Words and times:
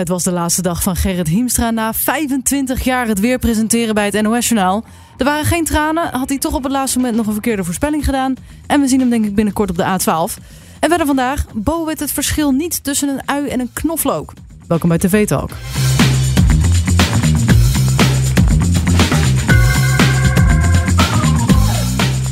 Het 0.00 0.08
was 0.08 0.22
de 0.22 0.32
laatste 0.32 0.62
dag 0.62 0.82
van 0.82 0.96
Gerrit 0.96 1.28
Hiemstra 1.28 1.70
na 1.70 1.94
25 1.94 2.84
jaar 2.84 3.06
het 3.06 3.20
weer 3.20 3.38
presenteren 3.38 3.94
bij 3.94 4.04
het 4.04 4.22
NOS-journaal. 4.22 4.84
Er 5.16 5.24
waren 5.24 5.44
geen 5.44 5.64
tranen, 5.64 6.10
had 6.12 6.28
hij 6.28 6.38
toch 6.38 6.54
op 6.54 6.62
het 6.62 6.72
laatste 6.72 6.98
moment 6.98 7.16
nog 7.16 7.26
een 7.26 7.32
verkeerde 7.32 7.64
voorspelling 7.64 8.04
gedaan. 8.04 8.34
En 8.66 8.80
we 8.80 8.88
zien 8.88 9.00
hem 9.00 9.10
denk 9.10 9.24
ik 9.24 9.34
binnenkort 9.34 9.70
op 9.70 9.76
de 9.76 9.82
A12. 9.84 10.42
En 10.80 10.88
verder 10.88 11.06
vandaag, 11.06 11.46
Bo 11.54 11.84
weet 11.84 12.00
het 12.00 12.12
verschil 12.12 12.50
niet 12.50 12.84
tussen 12.84 13.08
een 13.08 13.28
ui 13.28 13.48
en 13.48 13.60
een 13.60 13.70
knoflook. 13.72 14.32
Welkom 14.66 14.88
bij 14.88 14.98
TV 14.98 15.26
Talk. 15.26 15.50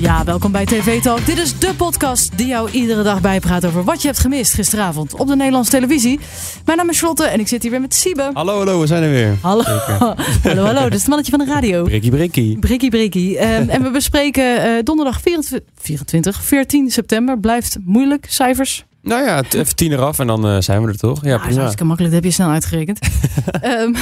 Ja, 0.01 0.25
welkom 0.25 0.53
bij 0.53 0.65
TV 0.65 1.01
Talk. 1.01 1.27
Dit 1.27 1.39
is 1.39 1.59
de 1.59 1.75
podcast 1.75 2.39
die 2.39 2.47
jou 2.47 2.71
iedere 2.71 3.03
dag 3.03 3.21
bijpraat 3.21 3.67
over 3.67 3.85
wat 3.85 4.03
je 4.03 4.09
hebt 4.09 4.21
gemist 4.21 4.53
gisteravond 4.53 5.15
op 5.15 5.27
de 5.27 5.37
Nederlandse 5.37 5.71
televisie. 5.71 6.21
Mijn 6.65 6.79
naam 6.79 6.89
is 6.89 6.99
Charlotte 6.99 7.25
en 7.25 7.41
ik 7.41 7.49
zit 7.49 7.63
hier 7.63 7.71
weer 7.71 7.81
met 7.81 7.95
Siebe. 7.95 8.31
Hallo, 8.33 8.57
hallo, 8.57 8.81
we 8.81 8.87
zijn 8.87 9.03
er 9.03 9.11
weer. 9.11 9.37
Hallo, 9.41 9.63
hallo, 10.43 10.65
hallo. 10.65 10.83
Dit 10.83 10.93
is 10.93 10.99
het 10.99 11.09
mannetje 11.09 11.37
van 11.37 11.47
de 11.47 11.53
radio. 11.53 11.83
Brikkie, 11.83 12.11
brikkie. 12.11 12.59
Brikkie, 12.59 12.91
brikkie. 12.91 13.39
Ehm, 13.39 13.69
en 13.69 13.83
we 13.83 13.91
bespreken 13.91 14.63
eh, 14.63 14.85
donderdag 14.85 15.21
24, 15.21 15.69
24, 15.75 16.43
14 16.43 16.91
september. 16.91 17.39
Blijft 17.39 17.77
moeilijk, 17.85 18.27
cijfers. 18.29 18.85
Nou 19.09 19.25
ja, 19.25 19.43
even 19.51 19.77
tien 19.77 19.93
eraf 19.93 20.19
en 20.19 20.27
dan 20.27 20.47
eh, 20.49 20.57
zijn 20.61 20.83
we 20.83 20.89
er 20.89 20.99
toch? 20.99 21.25
Ja, 21.25 21.31
dat 21.39 21.47
is 21.47 21.55
prima. 21.55 21.65
makkelijk. 21.85 21.99
Dat 21.99 22.13
heb 22.13 22.25
je 22.25 22.31
snel 22.31 22.51
uitgerekend. 22.51 22.99
Ehm, 23.61 23.95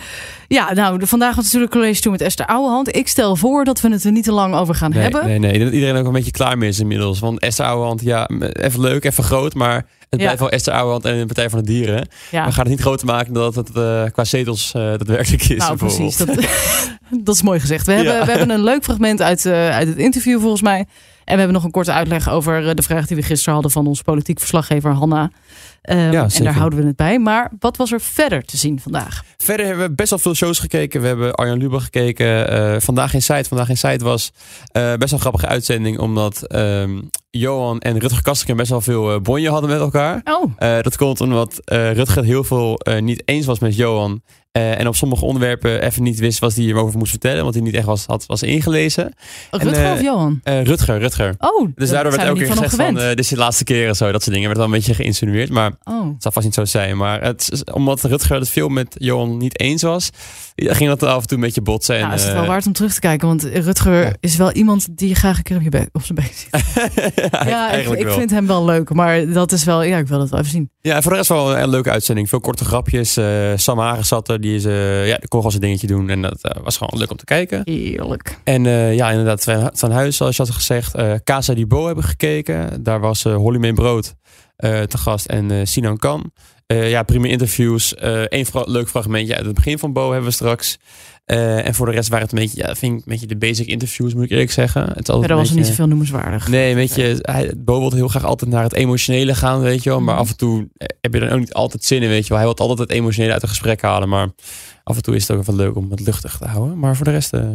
ja, 0.58 0.72
nou, 0.72 1.06
vandaag 1.06 1.34
was 1.34 1.44
natuurlijk 1.44 1.72
college 1.72 2.00
toe 2.00 2.10
met 2.10 2.20
Esther 2.20 2.46
Ouwehand. 2.46 2.96
Ik 2.96 3.08
stel 3.08 3.36
voor 3.36 3.64
dat 3.64 3.80
we 3.80 3.90
het 3.90 4.04
er 4.04 4.12
niet 4.12 4.24
te 4.24 4.32
lang 4.32 4.54
over 4.54 4.74
gaan 4.74 4.90
Nee, 4.90 5.02
hebben. 5.02 5.26
nee, 5.26 5.38
nee. 5.38 5.58
Dat 5.64 5.72
iedereen 5.72 5.96
ook 5.96 6.06
een 6.06 6.12
beetje 6.12 6.30
klaar 6.30 6.58
mee 6.58 6.68
is 6.68 6.80
inmiddels. 6.80 7.18
Want 7.18 7.38
Esther 7.40 7.66
Ouwehand, 7.66 8.00
ja, 8.02 8.28
even 8.52 8.80
leuk, 8.80 9.04
even 9.04 9.24
groot. 9.24 9.54
Maar 9.54 9.86
het 10.08 10.20
blijft 10.20 10.38
wel 10.40 10.50
Esther 10.50 10.72
Ouwehand 10.74 11.04
en 11.04 11.18
de 11.18 11.26
Partij 11.26 11.50
van 11.50 11.58
de 11.58 11.64
Dieren. 11.64 12.08
Ja. 12.30 12.44
We 12.44 12.52
gaan 12.52 12.62
het 12.64 12.72
niet 12.72 12.80
groter 12.80 13.06
maken 13.06 13.32
dan 13.32 13.42
dat 13.42 13.54
het 13.54 13.76
eh, 13.76 14.04
qua 14.12 14.24
zetels 14.24 14.72
eh 14.74 14.80
daadwerkelijk 14.82 15.42
is. 15.42 15.56
Nou, 15.58 15.76
precies. 15.76 16.16
Dat, 16.16 16.28
dat 17.24 17.34
is 17.34 17.42
mooi 17.42 17.60
gezegd. 17.60 17.86
We 17.86 17.92
hebben, 17.92 18.14
Ja. 18.14 18.24
we 18.24 18.30
hebben 18.30 18.50
een 18.50 18.62
leuk 18.64 18.84
fragment 18.84 19.22
uit, 19.22 19.46
uit 19.46 19.88
het 19.88 19.98
interview 19.98 20.40
volgens 20.40 20.62
mij. 20.62 20.86
En 21.30 21.36
we 21.36 21.42
hebben 21.42 21.56
nog 21.56 21.64
een 21.64 21.70
korte 21.70 21.92
uitleg 21.92 22.30
over 22.30 22.68
eh, 22.68 22.74
de 22.74 22.82
vraag 22.82 23.06
die 23.06 23.16
we 23.16 23.22
gisteren 23.22 23.52
hadden 23.54 23.70
van 23.72 23.86
onze 23.86 24.02
politiek 24.02 24.38
verslaggever 24.38 24.92
Hanna. 24.92 25.30
Ehm, 25.82 26.12
Ja, 26.12 26.26
en 26.34 26.44
daar 26.44 26.54
houden 26.54 26.78
we 26.78 26.86
het 26.86 26.96
bij. 26.96 27.18
Maar 27.18 27.50
wat 27.58 27.76
was 27.76 27.92
er 27.92 28.00
verder 28.00 28.42
te 28.42 28.56
zien 28.56 28.80
vandaag? 28.80 29.22
Verder 29.36 29.66
hebben 29.66 29.88
we 29.88 29.94
best 29.94 30.10
wel 30.10 30.18
veel 30.18 30.34
shows 30.34 30.58
gekeken. 30.58 31.00
We 31.00 31.06
hebben 31.06 31.34
Arjan 31.34 31.58
Lubach 31.58 31.84
gekeken. 31.84 32.48
Eh, 32.48 32.80
Vandaag 32.80 33.14
in 33.14 33.22
Site. 33.22 33.48
Vandaag 33.48 33.68
in 33.68 33.76
Site 33.76 34.04
was 34.04 34.32
eh, 34.72 34.82
best 34.82 34.98
wel 34.98 35.12
een 35.12 35.18
grappige 35.20 35.46
uitzending. 35.46 35.98
Omdat 35.98 36.42
ehm, 36.46 37.00
Johan 37.30 37.78
en 37.80 37.98
Rutger 37.98 38.22
Kastrikum 38.22 38.56
best 38.56 38.70
wel 38.70 38.80
veel 38.80 39.20
bonje 39.20 39.50
hadden 39.50 39.70
met 39.70 39.80
elkaar. 39.80 40.20
Oh, 40.24 40.82
dat 40.82 40.96
komt 40.96 41.20
omdat 41.20 41.60
Rutger 41.64 42.24
heel 42.24 42.44
veel 42.44 42.80
niet 43.00 43.22
eens 43.24 43.46
was 43.46 43.58
met 43.58 43.76
Johan. 43.76 44.22
Eh, 44.52 44.78
en 44.78 44.86
op 44.88 44.96
sommige 44.96 45.24
onderwerpen 45.24 45.82
even 45.82 46.02
niet 46.02 46.18
wist 46.18 46.38
wat 46.38 46.54
hij 46.54 46.64
hierover 46.64 46.98
moest 46.98 47.10
vertellen. 47.10 47.42
Want 47.42 47.54
hij 47.54 47.62
niet 47.64 47.74
echt 47.74 47.84
was, 47.84 48.04
had, 48.06 48.26
was 48.26 48.42
ingelezen. 48.42 49.12
Rutger 49.50 49.84
eh, 49.84 49.92
of 49.92 50.02
Johan? 50.02 50.40
Eh, 50.42 50.62
Rutger, 50.62 50.98
Rutger. 50.98 51.34
Oh, 51.38 51.68
Dus 51.74 51.90
daardoor 51.90 52.12
werd 52.12 52.24
elke 52.24 52.38
keer 52.38 52.46
van 52.46 52.56
gezegd 52.56 52.74
van, 52.82 52.98
eh, 52.98 53.08
dit 53.08 53.18
is 53.18 53.28
de 53.28 53.36
laatste 53.36 53.64
keer 53.64 53.88
en 53.88 53.94
zo. 53.96 54.12
Dat 54.12 54.22
soort 54.22 54.34
dingen 54.34 54.46
werd 54.48 54.56
wel 54.58 54.66
een 54.66 54.72
beetje 54.72 54.94
geïnsinueerd. 54.94 55.50
Maar 55.50 55.72
oh. 55.84 56.06
het 56.12 56.22
zal 56.22 56.32
vast 56.32 56.44
niet 56.46 56.54
zo 56.54 56.64
zijn. 56.64 56.96
Maar 56.96 57.22
het, 57.22 57.62
omdat 57.72 58.02
Rutger 58.02 58.38
het 58.38 58.48
veel 58.48 58.68
met 58.68 58.94
Johan 58.98 59.36
niet 59.36 59.60
eens 59.60 59.82
was, 59.82 60.10
ging 60.54 60.88
dat 60.88 61.02
af 61.02 61.20
en 61.20 61.26
toe 61.26 61.36
een 61.36 61.44
beetje 61.44 61.62
botsen. 61.62 61.94
En, 61.94 62.00
Nou, 62.02 62.14
is 62.14 62.24
het 62.24 62.32
wel 62.32 62.46
waard 62.46 62.66
om 62.66 62.72
terug 62.72 62.94
te 62.94 63.00
kijken. 63.00 63.28
Want 63.28 63.42
Rutger 63.42 64.04
Ja. 64.04 64.12
is 64.20 64.36
wel 64.36 64.52
iemand 64.52 64.86
die 64.90 65.14
graag 65.14 65.36
een 65.36 65.42
keer 65.42 65.56
op, 65.56 65.62
je 65.62 65.68
bek, 65.68 65.88
op 65.92 66.02
zijn 66.02 66.18
bek 66.18 66.32
ziet. 66.34 66.48
Ja, 67.50 67.72
ik, 67.72 68.08
vind 68.10 68.30
hem 68.30 68.46
wel 68.46 68.64
leuk. 68.64 68.92
Maar 68.94 69.32
dat 69.32 69.52
is 69.52 69.64
wel, 69.64 69.82
ja, 69.82 69.98
ik 69.98 70.06
wil 70.06 70.20
het 70.20 70.30
wel 70.30 70.38
even 70.38 70.50
zien. 70.52 70.70
Ja, 70.80 70.94
en 70.96 71.02
voor 71.02 71.10
de 71.10 71.16
rest 71.16 71.28
wel 71.28 71.56
een 71.58 71.68
leuke 71.68 71.90
uitzending. 71.90 72.28
Veel 72.28 72.40
korte 72.40 72.64
grapjes. 72.64 73.16
eh 73.16 73.52
Sam 73.56 73.78
Hagen 73.78 74.04
zat 74.04 74.28
er. 74.28 74.39
Die 74.40 74.54
is, 74.54 74.64
eh, 74.64 75.08
ja, 75.08 75.18
zijn 75.50 75.62
dingetje 75.62 75.86
doen. 75.86 76.08
En 76.10 76.22
dat 76.22 76.38
eh, 76.42 76.62
was 76.62 76.76
gewoon 76.76 76.98
leuk 76.98 77.10
om 77.10 77.16
te 77.16 77.24
kijken. 77.24 77.60
Heerlijk. 77.64 78.38
En 78.44 78.66
eh, 78.66 78.94
ja, 78.94 79.10
inderdaad, 79.10 79.44
Van- 79.44 79.70
Huis, 79.90 80.16
zoals 80.16 80.36
je 80.36 80.42
had 80.42 80.52
gezegd. 80.52 80.94
eh 80.94 81.14
Casa 81.24 81.54
di 81.54 81.66
Bo 81.66 81.86
hebben 81.86 82.04
gekeken. 82.04 82.82
Daar 82.82 83.00
was 83.00 83.22
Holly 83.22 83.58
May 83.58 83.72
Brood 83.72 84.14
te 84.86 84.98
gast 84.98 85.26
en 85.26 85.50
eh, 85.50 85.56
Sinan 85.64 85.96
Kan. 85.96 86.32
Eh, 86.66 86.90
ja, 86.90 87.02
prima 87.02 87.26
interviews. 87.26 87.94
Eén 87.98 88.46
leuk 88.52 88.88
fragmentje 88.88 89.36
uit 89.36 89.44
het 89.44 89.54
begin 89.54 89.78
van 89.78 89.92
Bo 89.92 90.06
hebben 90.10 90.28
we 90.28 90.34
straks. 90.34 90.78
Eh, 91.24 91.66
en 91.66 91.74
voor 91.74 91.86
de 91.86 91.92
rest 91.92 92.08
waren 92.08 92.24
het 92.24 92.32
een 92.34 92.38
beetje, 92.42 92.62
ja, 92.66 92.74
vind 92.74 92.92
ik, 92.92 92.98
een 92.98 93.12
beetje 93.12 93.26
de 93.26 93.36
basic 93.36 93.66
interviews, 93.66 94.14
moet 94.14 94.24
ik 94.24 94.30
eerlijk 94.30 94.50
zeggen. 94.50 94.82
Het 94.94 95.08
een 95.08 95.14
was 95.20 95.28
er 95.30 95.36
niet 95.38 95.48
beetje- 95.54 95.64
zoveel 95.64 95.86
noemenswaardig. 95.86 96.48
Nee, 96.48 96.74
weet 96.74 96.94
je, 96.94 97.18
hij, 97.22 97.52
Bo 97.58 97.78
wil 97.80 97.92
heel 97.92 98.08
graag 98.08 98.24
altijd 98.24 98.50
naar 98.50 98.62
het 98.62 98.72
emotionele 98.74 99.34
gaan, 99.34 99.60
weet 99.60 99.82
je 99.82 99.90
wel. 99.90 100.00
Maar 100.00 100.14
Mhm. 100.14 100.22
af 100.22 100.30
en 100.30 100.36
toe 100.36 100.68
eh, 100.76 100.86
heb 101.00 101.14
je 101.14 101.20
dan 101.20 101.28
ook 101.28 101.38
niet 101.38 101.52
altijd 101.54 101.84
zin 101.84 102.02
in, 102.02 102.08
weet 102.08 102.22
je 102.22 102.28
wel. 102.28 102.38
Hij 102.38 102.46
wil 102.46 102.56
altijd 102.56 102.88
het 102.88 102.98
emotionele 102.98 103.32
uit 103.32 103.42
een 103.42 103.48
gesprek 103.48 103.82
halen. 103.82 104.08
Maar 104.08 104.28
af 104.84 104.96
en 104.96 105.02
toe 105.02 105.14
is 105.14 105.28
het 105.28 105.36
ook 105.36 105.44
wel 105.44 105.56
leuk 105.56 105.76
om 105.76 105.90
het 105.90 106.00
luchtig 106.00 106.36
te 106.38 106.46
houden. 106.46 106.78
Maar 106.78 106.96
voor 106.96 107.04
de 107.04 107.10
rest... 107.10 107.32
eh, 107.32 107.48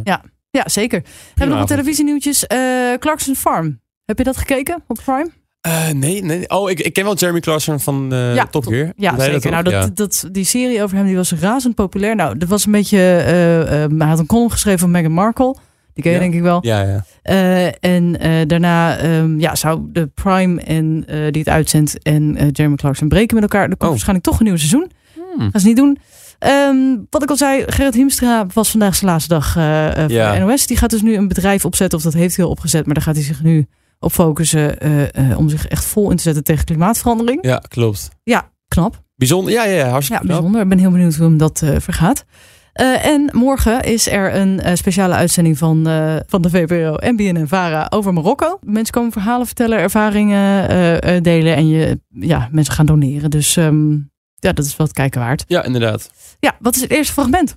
Ja, 0.50 0.68
zeker. 0.68 1.00
We 1.02 1.08
hebben 1.28 1.48
nog 1.48 1.58
wat 1.58 1.68
televisienieuwtjes. 1.68 2.46
Eh 2.46 2.58
Clarkson 2.98 3.34
Farm. 3.34 3.80
Heb 4.04 4.18
je 4.18 4.24
dat 4.24 4.36
gekeken 4.36 4.84
op 4.86 5.00
Prime? 5.04 5.30
Eh, 5.66 5.88
nee, 5.94 6.22
nee. 6.24 6.48
Oh, 6.50 6.70
ik, 6.70 6.80
ik 6.80 6.92
ken 6.92 7.04
wel 7.04 7.14
Jeremy 7.16 7.40
Clarkson 7.40 7.80
van 7.80 8.12
eh 8.12 8.34
Ja, 8.34 8.46
Top 8.46 8.66
Gear. 8.66 8.92
Ja, 8.96 9.20
zeker. 9.20 9.50
Nou, 9.50 9.62
dat, 9.62 9.72
Ja. 9.72 9.88
dat, 9.94 10.28
die 10.32 10.44
serie 10.44 10.82
over 10.82 10.96
hem 10.96 11.06
die 11.06 11.16
was 11.16 11.32
razend 11.32 11.74
populair. 11.74 12.16
Nou, 12.16 12.38
dat 12.38 12.48
was 12.48 12.66
een 12.66 12.72
beetje... 12.72 12.98
eh, 12.98 13.84
eh, 13.84 13.90
hij 13.98 14.08
had 14.08 14.18
een 14.18 14.26
column 14.26 14.50
geschreven 14.50 14.78
van 14.80 14.90
Meghan 14.90 15.12
Markle. 15.12 15.56
Die 15.94 16.02
ken 16.04 16.12
je 16.12 16.18
Ja. 16.18 16.22
denk 16.24 16.34
ik 16.34 16.42
wel. 16.42 16.58
Ja, 16.62 16.82
ja. 16.82 17.04
Eh, 17.22 17.66
en 17.92 18.18
eh, 18.20 18.30
daarna 18.46 18.96
ehm, 18.98 19.40
ja, 19.40 19.54
zou 19.54 19.80
de 19.92 20.06
Prime 20.06 20.60
en, 20.62 21.04
eh, 21.06 21.16
die 21.30 21.40
het 21.42 21.48
uitzendt 21.48 22.02
en 22.02 22.36
eh, 22.36 22.46
Jeremy 22.52 22.76
Clarkson 22.76 23.08
breken 23.08 23.34
met 23.34 23.42
elkaar. 23.42 23.62
Er 23.62 23.68
komt 23.68 23.82
Oh. 23.82 23.88
waarschijnlijk 23.88 24.26
toch 24.26 24.38
een 24.38 24.44
nieuw 24.46 24.56
seizoen. 24.56 24.90
Hmm. 25.36 25.50
Gaan 25.50 25.60
ze 25.60 25.66
niet 25.66 25.76
doen. 25.76 25.98
Ehm, 26.38 26.76
wat 27.10 27.22
ik 27.22 27.30
al 27.30 27.36
zei, 27.36 27.62
Gerrit 27.66 27.94
Hiemstra 27.94 28.46
was 28.54 28.70
vandaag 28.70 28.94
zijn 28.94 29.10
laatste 29.10 29.28
dag 29.34 29.56
eh, 29.56 29.86
eh, 29.86 29.94
voor 29.98 30.38
de 30.38 30.44
NOS. 30.44 30.66
Die 30.66 30.76
gaat 30.76 30.90
dus 30.90 31.02
nu 31.02 31.16
een 31.16 31.28
bedrijf 31.28 31.64
opzetten, 31.64 31.98
of 31.98 32.04
dat 32.04 32.12
heeft 32.12 32.36
hij 32.36 32.44
al 32.44 32.50
opgezet. 32.50 32.84
Maar 32.86 32.94
daar 32.94 33.02
gaat 33.04 33.14
hij 33.14 33.24
zich 33.24 33.42
nu 33.42 33.66
op 33.98 34.12
focussen 34.12 34.80
eh, 34.80 35.30
eh, 35.30 35.38
om 35.38 35.48
zich 35.48 35.66
echt 35.68 35.84
vol 35.84 36.10
in 36.10 36.16
te 36.16 36.22
zetten 36.22 36.44
tegen 36.44 36.64
klimaatverandering. 36.64 37.38
Ja, 37.46 37.62
klopt. 37.68 38.08
Knap. 38.68 39.02
Bijzonder. 39.16 39.52
Ja, 39.52 39.64
ja, 39.64 39.70
ja 39.70 39.84
Ja, 39.84 39.88
hartstikke 39.90 40.22
knap. 40.22 40.36
bijzonder. 40.36 40.62
Ik 40.62 40.68
ben 40.68 40.78
heel 40.78 40.90
benieuwd 40.90 41.14
hoe 41.14 41.24
hem 41.26 41.38
dat 41.38 41.62
eh, 41.62 41.74
vergaat. 41.78 42.24
En 43.02 43.28
morgen 43.32 43.82
is 43.82 44.08
er 44.08 44.34
een 44.34 44.76
speciale 44.76 45.14
uitzending 45.14 45.58
van, 45.58 45.82
van 46.26 46.42
de 46.42 46.50
VPRO 46.50 46.94
en 46.96 47.16
BNN-VARA 47.16 47.86
over 47.90 48.12
Marokko. 48.12 48.58
Mensen 48.62 48.94
komen 48.94 49.12
verhalen 49.12 49.46
vertellen, 49.46 49.78
ervaringen 49.78 51.22
delen 51.22 51.56
en 51.56 51.68
je, 51.68 52.00
ja, 52.10 52.48
mensen 52.50 52.74
gaan 52.74 52.86
doneren. 52.86 53.30
Dus 53.30 53.56
ehm, 53.56 53.92
ja, 54.34 54.52
dat 54.52 54.64
is 54.64 54.76
wat 54.76 54.92
kijken 54.92 55.20
waard. 55.20 55.44
Ja, 55.46 55.64
inderdaad. 55.64 56.10
Ja, 56.40 56.56
wat 56.60 56.74
is 56.74 56.80
het 56.80 56.90
eerste 56.90 57.12
fragment? 57.12 57.56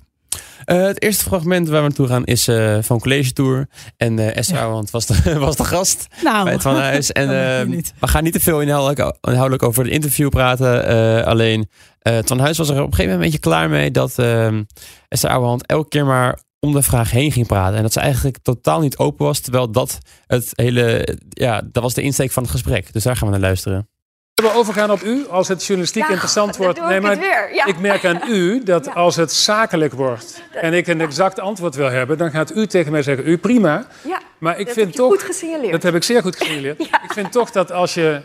Eh, 0.64 0.82
het 0.82 1.02
eerste 1.02 1.24
fragment 1.24 1.68
waar 1.68 1.76
we 1.82 1.86
naartoe 1.88 2.06
gaan 2.06 2.24
is 2.24 2.48
eh, 2.48 2.78
van 2.80 3.00
College 3.00 3.32
Tour. 3.32 3.68
En 3.96 4.18
eh 4.18 4.36
Esther 4.36 4.54
Ja. 4.56 4.60
Ouwehand 4.62 4.90
was 4.90 5.06
de, 5.06 5.38
was 5.38 5.56
de 5.56 5.64
gast. 5.64 6.06
Nou, 6.22 6.44
bij 6.44 6.52
het 6.52 6.62
Van 6.62 6.76
Huis. 6.76 7.12
En 7.20 7.28
we 8.00 8.08
gaan 8.08 8.22
niet 8.24 8.32
te 8.32 8.40
veel 8.40 8.60
inhoudelijk, 8.60 9.16
inhoudelijk 9.20 9.62
over 9.62 9.84
het 9.84 9.92
interview 9.92 10.28
praten. 10.28 10.86
eh, 10.86 11.26
alleen 11.26 11.68
eh, 11.98 12.14
het 12.14 12.28
Van 12.28 12.38
Huis 12.38 12.58
was 12.58 12.68
er 12.68 12.74
op 12.74 12.86
een 12.86 12.94
gegeven 12.94 13.12
moment 13.12 13.24
een 13.24 13.30
beetje 13.40 13.50
klaar 13.50 13.68
mee 13.68 13.90
dat 13.90 14.10
Esther 15.08 15.30
Ouwehand 15.30 15.66
elke 15.66 15.88
keer 15.88 16.06
maar 16.06 16.38
om 16.60 16.72
de 16.72 16.82
vraag 16.82 17.10
heen 17.10 17.32
ging 17.32 17.46
praten. 17.46 17.76
En 17.76 17.82
dat 17.82 17.92
ze 17.92 18.00
eigenlijk 18.00 18.38
totaal 18.42 18.80
niet 18.80 18.98
open 18.98 19.26
was. 19.26 19.38
Terwijl 19.40 19.70
dat 19.70 19.98
het 20.26 20.50
hele, 20.54 21.16
ja, 21.28 21.62
dat 21.72 21.82
was 21.82 21.94
de 21.94 22.02
insteek 22.02 22.30
van 22.30 22.42
het 22.42 22.52
gesprek. 22.52 22.92
Dus 22.92 23.02
daar 23.02 23.16
gaan 23.16 23.26
we 23.26 23.32
naar 23.32 23.42
luisteren. 23.42 23.88
Zullen 24.40 24.54
we 24.54 24.60
overgaan 24.60 24.90
op 24.90 25.02
u 25.02 25.26
als 25.28 25.48
het 25.48 25.60
journalistiek 25.60 26.08
interessant 26.08 26.56
wordt? 26.56 26.78
Dan 26.78 27.00
doe 27.00 27.12
ik. 27.12 27.22
Ja. 27.54 27.66
merk 27.80 28.04
aan 28.04 28.20
u 28.28 28.62
dat 28.64 28.94
als 28.94 29.16
het 29.16 29.32
zakelijk 29.32 29.92
wordt 29.92 30.42
en 30.52 30.74
ik 30.74 30.86
een 30.86 31.00
exact 31.00 31.38
antwoord 31.40 31.74
wil 31.74 31.90
hebben, 31.90 32.18
dan 32.18 32.30
gaat 32.30 32.56
u 32.56 32.66
tegen 32.66 32.92
mij 32.92 33.02
zeggen: 33.02 33.28
U 33.28 33.38
prima. 33.38 33.86
ja, 34.02 34.20
Maar 34.38 34.58
ik 34.58 34.66
dat 34.66 34.74
vind 34.74 34.86
heb 34.86 34.96
toch. 34.96 35.10
goed 35.10 35.22
gesignaleerd. 35.22 35.72
Dat 35.72 35.82
heb 35.82 35.94
ik 35.94 36.02
zeer 36.02 36.22
goed 36.22 36.36
gesignaleerd. 36.36 36.80
Ik 37.06 37.12
vind 37.12 37.32
toch 37.32 37.50
dat 37.50 37.72
als 37.72 37.94
je, 37.94 38.20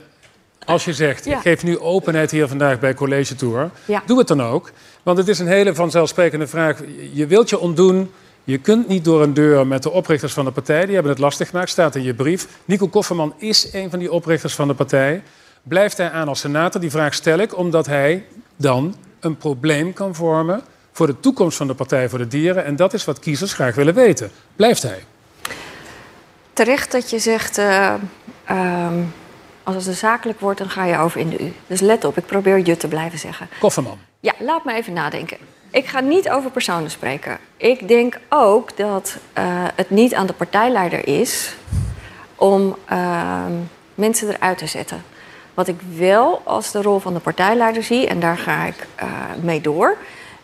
als 0.66 0.86
je 0.86 0.94
zegt. 0.94 1.26
Ik 1.26 1.38
geef 1.42 1.64
nu 1.64 1.80
openheid 1.80 2.32
hier 2.32 2.48
vandaag 2.48 2.80
bij 2.80 2.94
College 2.94 3.36
Tour, 3.36 3.70
doe 4.06 4.18
het 4.18 4.28
dan 4.28 4.42
ook. 4.44 4.72
Want 5.04 5.18
het 5.18 5.28
is 5.28 5.40
een 5.40 5.48
hele 5.48 5.76
vanzelfsprekende 5.76 6.48
vraag. 6.48 6.80
Je 7.14 7.28
wilt 7.28 7.50
je 7.50 7.60
ontdoen. 7.60 8.12
Je 8.44 8.58
kunt 8.58 8.88
niet 8.88 9.06
door 9.06 9.22
een 9.22 9.34
deur 9.34 9.68
met 9.68 9.84
de 9.84 9.92
oprichters 9.92 10.34
van 10.34 10.46
de 10.46 10.52
partij. 10.52 10.86
Die 10.86 10.94
hebben 10.94 11.12
het 11.12 11.22
lastig 11.22 11.50
gemaakt, 11.50 11.70
staat 11.70 11.96
in 11.96 12.04
je 12.04 12.14
brief. 12.14 12.48
Nico 12.66 12.88
Kofferman 12.88 13.34
is 13.38 13.70
een 13.74 13.90
van 13.90 14.00
die 14.00 14.12
oprichters 14.12 14.54
van 14.54 14.68
de 14.68 14.74
partij. 14.74 15.24
Blijft 15.68 15.98
hij 15.98 16.12
aan 16.12 16.28
als 16.28 16.40
senator? 16.40 16.82
Die 16.82 16.90
vraag 16.90 17.14
stel 17.14 17.40
ik 17.40 17.58
omdat 17.58 17.86
hij 17.86 18.26
dan 18.56 18.96
een 19.20 19.38
probleem 19.38 19.94
kan 19.94 20.16
vormen 20.16 20.62
voor 20.92 21.08
de 21.08 21.20
toekomst 21.20 21.58
van 21.58 21.68
de 21.68 21.74
Partij 21.74 22.10
voor 22.10 22.20
de 22.20 22.28
Dieren. 22.28 22.66
En 22.66 22.76
dat 22.76 22.94
is 22.94 23.06
wat 23.06 23.20
kiezers 23.20 23.54
graag 23.54 23.76
willen 23.76 23.94
weten. 23.94 24.32
Blijft 24.56 24.84
hij? 24.84 25.04
Terecht 26.54 26.92
dat 26.92 27.10
je 27.10 27.20
zegt, 27.20 27.58
eh, 27.58 27.94
ehm, 28.46 28.94
als 29.64 29.86
het 29.86 29.96
zakelijk 29.96 30.40
wordt, 30.40 30.60
dan 30.60 30.70
ga 30.70 30.86
je 30.86 30.98
over 30.98 31.20
in 31.20 31.30
de 31.30 31.44
U. 31.44 31.54
Dus 31.68 31.80
let 31.80 32.04
op, 32.04 32.18
ik 32.18 32.26
probeer 32.26 32.66
je 32.66 32.78
te 32.78 32.88
blijven 32.88 33.20
zeggen. 33.20 33.48
Kofferman. 33.60 33.98
Ja, 34.20 34.34
laat 34.40 34.66
me 34.66 34.74
even 34.74 34.94
nadenken. 34.94 35.38
Ik 35.72 35.86
ga 35.86 36.00
niet 36.00 36.30
over 36.30 36.52
personen 36.52 36.92
spreken. 36.92 37.38
Ik 37.58 37.88
denk 37.88 38.20
ook 38.30 38.78
dat 38.78 39.18
eh, 39.34 39.44
het 39.76 39.90
niet 39.90 40.14
aan 40.14 40.28
de 40.28 40.34
partijleider 40.34 41.08
is 41.08 41.56
om 42.36 42.76
ehm, 42.86 43.54
mensen 43.96 44.30
eruit 44.30 44.58
te 44.58 44.68
zetten. 44.68 45.04
Wat 45.56 45.68
ik 45.68 45.80
wel 45.98 46.42
als 46.44 46.72
de 46.72 46.82
rol 46.82 47.00
van 47.00 47.14
de 47.14 47.20
partijleider 47.20 47.84
zie, 47.84 48.08
en 48.08 48.20
daar 48.20 48.38
ga 48.38 48.66
ik 48.66 48.88
uh, 49.04 49.10
mee 49.42 49.62
door, 49.62 49.98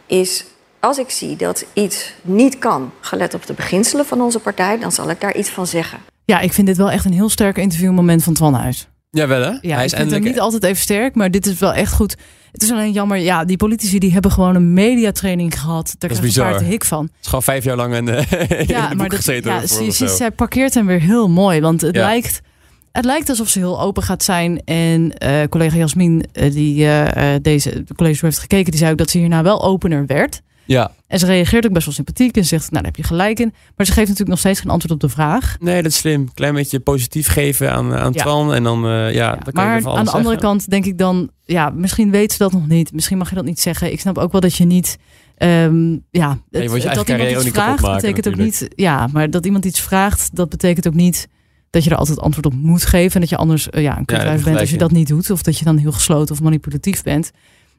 is 0.06 0.46
als 0.80 0.98
ik 0.98 1.10
zie 1.10 1.36
dat 1.36 1.66
iets 1.74 2.13
niet 2.22 2.58
kan, 2.58 2.92
gelet 3.00 3.34
op 3.34 3.46
de 3.46 3.54
beginselen 3.54 4.06
van 4.06 4.22
onze 4.22 4.40
partij, 4.40 4.80
dan 4.80 4.92
zal 4.92 5.10
ik 5.10 5.22
daar 5.22 5.36
iets 5.36 5.50
van 5.50 5.68
zeggen. 5.68 6.00
Ja, 6.25 6.40
ik 6.40 6.54
vind 6.54 6.68
dit 6.68 6.78
wel 6.78 6.92
echt 6.92 7.06
een 7.06 7.13
heel 7.13 7.30
sterk 7.30 7.58
interviewmoment 7.58 8.24
van 8.24 8.34
Twan 8.34 8.54
Huis. 8.54 8.88
Ja, 9.10 9.28
wel 9.28 9.42
hè? 9.42 9.58
Ja, 9.62 9.75
Hij 9.75 9.86
is 9.86 9.92
ik 9.92 9.98
vind 9.98 10.12
hem 10.12 10.24
niet 10.24 10.40
altijd 10.40 10.63
even 10.63 10.81
sterk, 10.81 11.16
maar 11.16 11.31
dit 11.31 11.46
is 11.46 11.60
wel 11.60 11.74
echt 11.74 11.94
goed. 11.94 12.16
Het 12.52 12.63
is 12.63 12.72
alleen 12.72 12.92
jammer, 12.92 13.18
ja, 13.18 13.46
die 13.46 13.58
politici 13.58 14.00
die 14.00 14.12
hebben 14.12 14.31
gewoon 14.31 14.56
een 14.56 14.74
mediatraining 14.74 15.60
gehad. 15.60 15.96
Daar 15.98 16.10
krijg 16.10 16.34
je 16.34 16.42
een 16.42 16.63
hik 16.63 16.86
van. 16.86 17.04
Het 17.04 17.13
is 17.22 17.25
gewoon 17.25 17.44
vijf 17.44 17.63
jaar 17.63 17.75
lang 17.75 17.96
een, 17.96 18.08
uh, 18.08 18.62
ja, 18.68 18.94
maar 18.94 19.10
dat, 19.10 19.18
gezeten. 19.18 19.52
Ja, 19.52 20.08
zij 20.08 20.31
parkeert 20.31 20.74
hem 20.74 20.86
weer 20.86 21.02
heel 21.02 21.30
mooi, 21.30 21.62
want 21.62 21.81
het 21.81 21.96
lijkt... 21.96 22.42
Het 22.91 23.05
lijkt 23.05 23.29
alsof 23.29 23.49
ze 23.49 23.59
heel 23.59 23.81
open 23.81 24.03
gaat 24.03 24.23
zijn. 24.23 24.63
En 24.63 25.13
uh, 25.23 25.43
collega 25.49 25.77
Jasmin, 25.77 26.25
uh, 26.33 26.51
die 26.51 26.83
uh, 26.83 27.35
deze 27.41 27.83
college 27.95 28.25
heeft 28.25 28.39
gekeken, 28.39 28.71
die 28.71 28.79
zei 28.79 28.91
ook 28.91 28.97
dat 28.97 29.09
ze 29.09 29.17
hierna 29.17 29.43
wel 29.43 29.63
opener 29.63 30.05
werd. 30.05 30.41
Ja. 30.65 30.91
En 31.07 31.19
ze 31.19 31.25
reageert 31.25 31.65
ook 31.65 31.73
best 31.73 31.85
wel 31.85 31.93
sympathiek 31.93 32.38
en 32.38 32.45
zegt, 32.45 32.71
nou 32.71 32.83
daar 32.83 32.91
heb 32.91 32.95
je 32.95 33.03
gelijk 33.03 33.39
in. 33.39 33.53
Maar 33.75 33.85
ze 33.85 33.91
geeft 33.91 34.07
natuurlijk 34.07 34.29
nog 34.29 34.39
steeds 34.39 34.59
geen 34.59 34.69
antwoord 34.69 34.93
op 34.93 34.99
de 34.99 35.09
vraag. 35.09 35.55
Nee, 35.59 35.81
dat 35.81 35.91
is 35.91 35.97
slim. 35.97 36.33
Klein 36.33 36.53
beetje 36.53 36.79
positief 36.79 37.27
geven 37.27 37.71
aan, 37.71 37.93
aan 37.93 38.11
ja. 38.13 38.21
Twan 38.21 38.53
en 38.53 38.63
dan, 38.63 38.85
uh, 38.85 39.13
ja, 39.13 39.29
Dan 39.29 39.53
kan 39.53 39.65
maar 39.65 39.81
je 39.81 39.88
aan 39.89 40.05
de 40.05 40.11
andere 40.11 40.38
kant 40.38 40.69
denk 40.69 40.85
ik 40.85 40.97
dan, 40.97 41.29
ja, 41.45 41.69
misschien 41.69 42.11
weet 42.11 42.31
ze 42.31 42.38
dat 42.38 42.51
nog 42.51 42.67
niet. 42.67 42.93
Misschien 42.93 43.17
mag 43.17 43.29
je 43.29 43.35
dat 43.35 43.45
niet 43.45 43.59
zeggen. 43.59 43.91
Ik 43.91 43.99
snap 43.99 44.17
ook 44.17 44.31
wel 44.31 44.41
dat 44.41 44.55
je 44.55 44.65
niet... 44.65 44.97
Um, 45.38 46.05
ja, 46.11 46.29
het, 46.51 46.81
ja 46.83 46.93
dat 46.93 47.09
iemand 47.09 47.29
iets 47.29 47.49
vraagt, 47.49 47.81
betekent 47.81 48.03
natuurlijk. 48.03 48.35
ook 48.35 48.39
niet... 48.39 48.67
Ja, 48.75 49.07
maar 49.11 49.29
dat 49.29 49.45
iemand 49.45 49.65
iets 49.65 49.81
vraagt, 49.81 50.35
dat 50.35 50.49
betekent 50.49 50.88
ook 50.88 50.93
niet 50.93 51.27
dat 51.71 51.83
je 51.83 51.89
er 51.89 51.95
altijd 51.95 52.19
antwoord 52.19 52.45
op 52.45 52.53
moet 52.53 52.85
geven. 52.85 53.13
En 53.13 53.19
dat 53.19 53.29
je 53.29 53.38
anders 53.38 53.68
uh, 53.71 53.81
ja, 53.81 53.97
een 53.97 54.06
kutwijf 54.06 54.39
ja, 54.39 54.45
bent 54.45 54.59
als 54.59 54.69
je 54.69 54.77
dat 54.77 54.91
niet 54.91 55.07
doet. 55.07 55.29
Of 55.29 55.41
dat 55.41 55.57
je 55.57 55.65
dan 55.65 55.77
heel 55.77 55.91
gesloten 55.91 56.35
of 56.35 56.41
manipulatief 56.41 57.03
bent. 57.03 57.31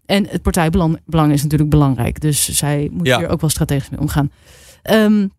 En 0.07 0.27
het 0.29 0.43
partijbelang 0.43 1.01
belang 1.07 1.33
is 1.33 1.43
natuurlijk 1.43 1.71
belangrijk. 1.71 2.21
Dus 2.21 2.49
zij 2.49 2.89
moet 2.93 3.07
hier 3.07 3.29
ook 3.29 3.41
wel 3.41 3.51
strategisch 3.51 3.91
mee 3.91 4.01
omgaan. 4.01 4.31
Um, 4.91 5.31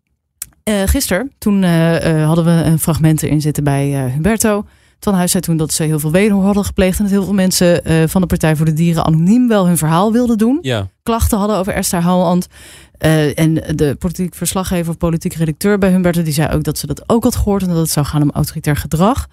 uh, 0.64 0.82
gisteren, 0.84 1.32
toen 1.38 1.62
uh, 1.62 2.26
hadden 2.26 2.44
we 2.44 2.50
een 2.50 2.78
fragment 2.78 3.22
erin 3.22 3.40
zitten 3.40 3.64
bij 3.64 4.10
Humberto. 4.10 4.66
Van 5.04 5.14
Huis 5.14 5.30
zei 5.30 5.42
toen 5.42 5.56
dat 5.56 5.72
ze 5.72 5.82
heel 5.82 5.98
veel 5.98 6.10
wederhoor 6.10 6.44
hadden 6.44 6.64
gepleegd. 6.64 6.98
En 6.98 7.04
dat 7.04 7.12
heel 7.12 7.24
veel 7.24 7.34
mensen 7.34 7.82
van 8.08 8.20
de 8.20 8.26
Partij 8.26 8.56
voor 8.56 8.66
de 8.66 8.72
Dieren 8.72 9.04
anoniem 9.04 9.48
wel 9.48 9.66
hun 9.66 9.76
verhaal 9.76 10.12
wilden 10.12 10.38
doen. 10.38 10.58
Ja. 10.62 10.88
Klachten 11.02 11.38
hadden 11.38 11.56
over 11.56 11.72
Esther 11.72 12.00
Houwand. 12.00 12.46
en 13.34 13.54
de 13.54 13.96
politiek 13.98 14.34
verslaggever, 14.34 14.96
politiek 14.96 15.34
redacteur 15.34 15.78
bij 15.78 15.90
Humberto, 15.90 16.22
die 16.22 16.32
zei 16.32 16.54
ook 16.54 16.64
dat 16.64 16.78
ze 16.78 16.86
dat 16.86 17.02
ook 17.06 17.24
had 17.24 17.36
gehoord. 17.36 17.62
En 17.62 17.68
dat 17.68 17.76
het 17.76 17.90
zou 17.90 18.06
gaan 18.06 18.22
om 18.22 18.30
autoritair 18.30 18.76
gedrag. 18.76 19.26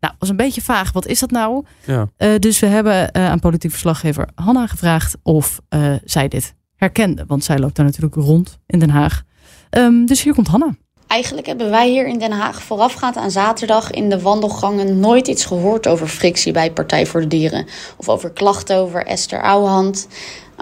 Nou, 0.00 0.14
was 0.18 0.28
een 0.28 0.36
beetje 0.36 0.62
vaag. 0.62 0.92
Wat 0.92 1.06
is 1.06 1.18
dat 1.18 1.30
nou? 1.30 1.64
Ja. 1.84 2.08
Uh, 2.18 2.38
dus 2.38 2.58
we 2.58 2.66
hebben 2.66 3.14
aan 3.14 3.40
politiek 3.40 3.70
verslaggever 3.70 4.28
Hanna 4.34 4.66
gevraagd 4.66 5.16
of 5.22 5.60
zij 6.04 6.28
dit 6.28 6.54
herkende. 6.76 7.24
Want 7.26 7.44
zij 7.44 7.58
loopt 7.58 7.76
daar 7.76 7.86
natuurlijk 7.86 8.14
rond 8.14 8.58
in 8.66 8.78
Den 8.78 8.90
Haag. 8.90 9.22
Um, 9.70 10.06
dus 10.06 10.22
hier 10.22 10.34
komt 10.34 10.48
Hanna. 10.48 10.76
Eigenlijk 11.08 11.46
hebben 11.46 11.70
wij 11.70 11.88
hier 11.88 12.06
in 12.06 12.18
Den 12.18 12.32
Haag 12.32 12.62
voorafgaand 12.62 13.16
aan 13.16 13.30
zaterdag 13.30 13.90
in 13.90 14.08
de 14.08 14.20
wandelgangen 14.20 15.00
nooit 15.00 15.28
iets 15.28 15.44
gehoord 15.44 15.86
over 15.86 16.08
frictie 16.08 16.52
bij 16.52 16.72
Partij 16.72 17.06
voor 17.06 17.20
de 17.20 17.26
Dieren. 17.26 17.66
Of 17.96 18.08
over 18.08 18.30
klachten 18.30 18.76
over 18.76 19.06
Esther 19.06 19.42
Ouwehand. 19.42 20.08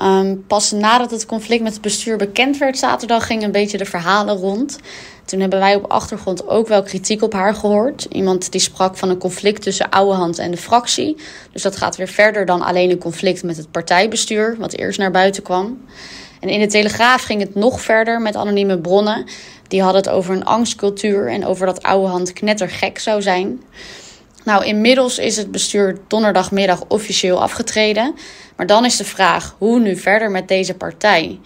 Um, 0.03 0.45
pas 0.47 0.71
nadat 0.71 1.11
het 1.11 1.27
conflict 1.27 1.63
met 1.63 1.73
het 1.73 1.83
bestuur 1.83 2.17
bekend 2.17 2.59
werd 2.59 2.79
zaterdag 2.79 3.27
gingen 3.27 3.45
een 3.45 3.53
beetje 3.53 3.79
de 3.79 3.85
verhalen 3.85 4.37
rond. 4.37 4.79
Toen 5.25 5.41
hebben 5.41 5.59
wij 5.59 5.75
op 5.75 5.91
achtergrond 5.91 6.49
ook 6.49 6.69
wel 6.69 6.83
kritiek 6.83 7.23
op 7.23 7.33
haar 7.33 7.55
gehoord. 7.55 8.07
Iemand 8.11 8.53
die 8.53 8.61
sprak 8.61 8.97
van 8.97 9.11
een 9.11 9.19
conflict 9.19 9.63
tussen 9.63 9.91
Ouwehand 9.91 10.39
en 10.39 10.51
de 10.51 10.57
fractie. 10.57 11.17
Dus 11.53 11.63
dat 11.63 11.77
gaat 11.77 11.97
weer 11.97 12.09
verder 12.09 12.47
dan 12.47 12.63
alleen 12.63 12.91
een 12.91 12.99
conflict 12.99 13.43
met 13.43 13.57
het 13.57 13.71
partijbestuur, 13.71 14.57
wat 14.59 14.73
eerst 14.73 14.99
naar 14.99 15.11
buiten 15.11 15.43
kwam. 15.43 15.79
En 16.41 16.49
in 16.49 16.61
de 16.61 16.67
Telegraaf 16.67 17.23
ging 17.23 17.41
het 17.41 17.55
nog 17.55 17.81
verder 17.81 18.21
met 18.21 18.37
anonieme 18.37 18.79
bronnen. 18.79 19.25
Die 19.69 19.83
hadden 19.83 20.03
het 20.03 20.11
over 20.11 20.35
een 20.35 20.45
angstcultuur 20.45 21.29
en 21.29 21.47
over 21.47 21.67
dat 21.67 21.83
Ouwehand 21.83 22.33
knettergek 22.33 22.99
zou 22.99 23.23
zijn. 23.23 23.63
Nou, 24.45 24.65
inmiddels 24.65 25.19
is 25.19 25.37
het 25.37 25.51
bestuur 25.51 25.99
donderdagmiddag 26.07 26.85
officieel 26.89 27.43
afgetreden. 27.43 28.15
Maar 28.57 28.67
dan 28.67 28.85
is 28.85 28.97
de 28.97 29.05
vraag, 29.05 29.55
hoe 29.59 29.81
nu 29.81 29.97
verder 29.97 30.31
met 30.31 30.49
deze 30.49 30.75
partij? 30.75 31.41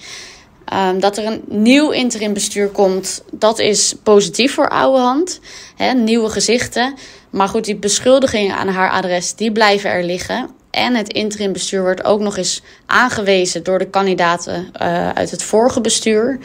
Um, 0.75 1.01
dat 1.01 1.19
er 1.19 1.27
een 1.27 1.43
nieuw 1.49 1.91
interim 1.91 2.33
bestuur 2.33 2.69
komt, 2.69 3.23
dat 3.33 3.59
is 3.59 3.95
positief 4.03 4.55
voor 4.55 4.69
Ouwehand. 4.69 5.41
He, 5.77 5.93
nieuwe 5.93 6.31
gezichten. 6.31 6.95
Maar 7.31 7.49
goed, 7.49 7.65
die 7.65 7.77
beschuldigingen 7.77 8.57
aan 8.57 8.69
haar 8.69 8.91
adres, 8.91 9.35
die 9.35 9.53
blijven 9.53 9.91
er 9.91 10.05
liggen. 10.05 10.51
En 10.71 10.95
het 10.95 11.13
interim 11.13 11.53
bestuur 11.53 11.83
wordt 11.83 12.05
ook 12.05 12.21
nog 12.21 12.37
eens 12.37 12.63
aangewezen 12.87 13.63
door 13.63 13.79
de 13.79 13.91
kandidaten 13.91 14.71
uh, 14.83 15.09
uit 15.09 15.31
het 15.31 15.43
vorige 15.43 15.81
bestuur. 15.81 16.39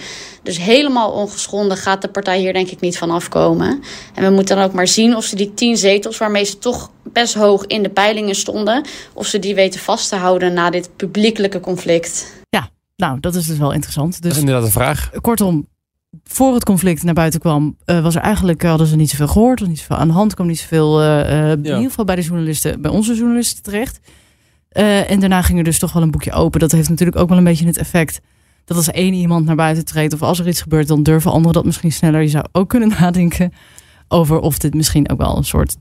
Dus 0.43 0.57
helemaal 0.57 1.11
ongeschonden 1.11 1.77
gaat 1.77 2.01
de 2.01 2.07
partij 2.07 2.39
hier 2.39 2.53
denk 2.53 2.69
ik 2.69 2.79
niet 2.79 2.97
van 2.97 3.11
afkomen. 3.11 3.83
En 4.13 4.23
we 4.23 4.29
moeten 4.29 4.55
dan 4.55 4.65
ook 4.65 4.73
maar 4.73 4.87
zien 4.87 5.15
of 5.15 5.23
ze 5.23 5.35
die 5.35 5.53
tien 5.53 5.77
zetels, 5.77 6.17
waarmee 6.17 6.43
ze 6.43 6.57
toch 6.57 6.91
best 7.03 7.33
hoog 7.33 7.65
in 7.65 7.83
de 7.83 7.89
peilingen 7.89 8.35
stonden, 8.35 8.85
of 9.13 9.27
ze 9.27 9.39
die 9.39 9.55
weten 9.55 9.79
vast 9.79 10.09
te 10.09 10.15
houden 10.15 10.53
na 10.53 10.69
dit 10.69 10.89
publiekelijke 10.95 11.59
conflict. 11.59 12.33
Ja, 12.49 12.69
nou, 12.95 13.19
dat 13.19 13.35
is 13.35 13.45
dus 13.45 13.57
wel 13.57 13.71
interessant. 13.71 14.11
Dus, 14.11 14.19
dat 14.21 14.31
is 14.31 14.37
inderdaad 14.37 14.63
een 14.63 14.71
vraag. 14.71 15.11
Kortom, 15.21 15.67
voor 16.23 16.53
het 16.53 16.63
conflict 16.63 17.03
naar 17.03 17.13
buiten 17.13 17.39
kwam, 17.39 17.77
uh, 17.85 18.01
was 18.01 18.15
er 18.15 18.21
eigenlijk 18.21 18.63
hadden 18.63 18.87
ze 18.87 18.95
niet 18.95 19.09
zoveel 19.09 19.27
gehoord, 19.27 19.61
of 19.61 19.67
niet 19.67 19.79
zoveel 19.79 19.97
aan 19.97 20.07
de 20.07 20.13
hand, 20.13 20.33
kwam 20.33 20.47
niet 20.47 20.59
zoveel. 20.59 21.01
Uh, 21.01 21.07
ja. 21.07 21.51
In 21.51 21.63
ieder 21.63 21.81
geval 21.81 22.05
bij 22.05 22.15
de 22.15 22.21
journalisten, 22.21 22.81
bij 22.81 22.91
onze 22.91 23.15
journalisten 23.15 23.63
terecht. 23.63 23.99
En 25.07 25.19
daarna 25.19 25.41
ging 25.41 25.57
er 25.57 25.63
dus 25.63 25.79
toch 25.79 25.93
wel 25.93 26.03
een 26.03 26.11
boekje 26.11 26.31
open. 26.31 26.59
Dat 26.59 26.71
heeft 26.71 26.89
natuurlijk 26.89 27.17
ook 27.17 27.29
wel 27.29 27.37
een 27.37 27.43
beetje 27.43 27.65
het 27.65 27.77
effect 27.77 28.21
dat 28.65 28.77
als 28.77 28.91
één 28.91 29.13
iemand 29.13 29.45
naar 29.45 29.55
buiten 29.55 29.85
treedt 29.85 30.13
of 30.13 30.21
als 30.21 30.39
er 30.39 30.47
iets 30.47 30.61
gebeurt, 30.61 30.87
dan 30.87 31.03
durven 31.03 31.31
anderen 31.31 31.53
dat 31.53 31.65
misschien 31.65 31.91
sneller. 31.91 32.21
Je 32.21 32.27
zou 32.27 32.45
ook 32.51 32.69
kunnen 32.69 32.89
nadenken 32.99 33.53
over 34.07 34.39
of 34.39 34.57
dit 34.57 34.73
misschien 34.73 35.09
ook 35.09 35.17
wel 35.17 35.37
een 35.37 35.43
soort 35.43 35.77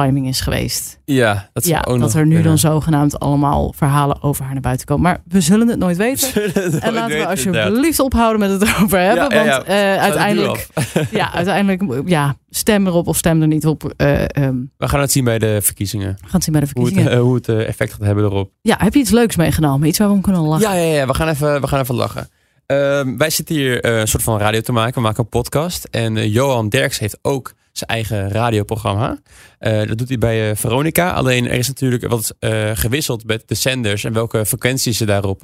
timing 0.00 0.28
is 0.28 0.40
geweest. 0.40 0.98
Ja, 1.04 1.48
dat, 1.52 1.66
ja, 1.66 1.84
ook 1.88 2.00
dat 2.00 2.14
er 2.14 2.26
nu 2.26 2.42
dan 2.42 2.58
zogenaamd 2.58 3.18
allemaal 3.18 3.72
verhalen 3.76 4.22
over 4.22 4.44
haar 4.44 4.52
naar 4.52 4.62
buiten 4.62 4.86
komen. 4.86 5.02
Maar 5.02 5.20
we 5.28 5.40
zullen 5.40 5.68
het 5.68 5.78
nooit 5.78 5.96
weten. 5.96 6.28
Het 6.42 6.54
nooit 6.54 6.78
en 6.78 6.92
laten 6.92 7.18
we 7.18 7.26
alsjeblieft 7.26 7.98
ophouden 7.98 8.40
met 8.40 8.50
het 8.50 8.62
erover 8.62 8.98
hebben. 8.98 9.44
Ja, 9.44 9.56
want 9.56 9.68
uh, 9.68 9.96
uiteindelijk, 9.96 10.66
ja, 11.10 11.32
uiteindelijk, 11.32 12.08
ja, 12.08 12.36
stem 12.50 12.86
erop 12.86 13.06
of 13.06 13.16
stem 13.16 13.40
er 13.42 13.46
niet 13.46 13.66
op. 13.66 13.92
Uh, 13.96 14.22
um, 14.38 14.70
We 14.76 14.88
gaan 14.88 15.00
het 15.00 15.12
zien 15.12 15.24
bij 15.24 15.38
de 15.38 15.58
verkiezingen. 15.62 16.08
we 16.08 16.22
gaan 16.22 16.30
het 16.32 16.44
zien 16.44 16.52
bij 16.52 16.62
de 16.62 16.70
Hoe 16.72 16.84
verkiezingen. 16.84 17.12
het, 17.12 17.20
uh, 17.20 17.26
hoe 17.26 17.34
het 17.34 17.48
uh, 17.48 17.68
effect 17.68 17.92
gaat 17.92 18.00
hebben 18.00 18.24
erop. 18.24 18.50
Ja, 18.60 18.76
heb 18.78 18.94
je 18.94 19.00
iets 19.00 19.10
leuks 19.10 19.36
meegenomen? 19.36 19.88
Iets 19.88 19.98
waar 19.98 20.08
we 20.08 20.14
om 20.14 20.20
kunnen 20.20 20.42
lachen? 20.42 20.70
Ja, 20.70 20.74
ja, 20.74 20.94
ja. 20.94 21.06
We, 21.06 21.14
gaan 21.14 21.28
even, 21.28 21.60
we 21.60 21.66
gaan 21.66 21.80
even 21.80 21.94
lachen. 21.94 22.28
Uh, 22.66 23.00
wij 23.16 23.30
zitten 23.30 23.54
hier 23.54 23.86
een 23.86 24.08
soort 24.08 24.22
van 24.22 24.38
radio 24.38 24.60
te 24.60 24.72
maken. 24.72 24.94
We 24.94 25.00
maken 25.00 25.22
een 25.22 25.28
podcast. 25.28 25.88
En 25.90 26.30
Johan 26.30 26.68
Derks 26.68 26.98
heeft 26.98 27.18
ook 27.22 27.54
zijn 27.78 27.90
eigen 27.90 28.28
radioprogramma. 28.28 29.18
Uh, 29.60 29.86
dat 29.86 29.98
doet 29.98 30.08
hij 30.08 30.18
bij 30.18 30.50
uh, 30.50 30.56
Veronica. 30.56 31.12
Alleen 31.12 31.48
er 31.48 31.58
is 31.58 31.68
natuurlijk 31.68 32.06
wat 32.06 32.34
uh, 32.40 32.70
gewisseld 32.74 33.26
met 33.26 33.42
de 33.46 33.54
zenders 33.54 34.04
en 34.04 34.12
welke 34.12 34.46
frequenties 34.46 34.96
ze 34.96 35.04
daarop, 35.04 35.42